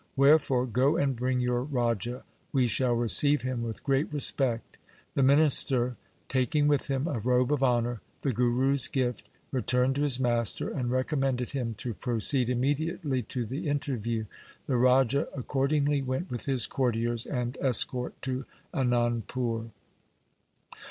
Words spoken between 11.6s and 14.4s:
to proceed immediately to the interview.